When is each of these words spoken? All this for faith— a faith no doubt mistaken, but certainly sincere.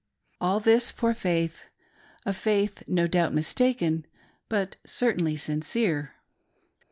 All 0.39 0.59
this 0.59 0.89
for 0.89 1.13
faith— 1.13 1.69
a 2.25 2.33
faith 2.33 2.81
no 2.87 3.05
doubt 3.05 3.35
mistaken, 3.35 4.07
but 4.49 4.75
certainly 4.83 5.35
sincere. 5.37 6.15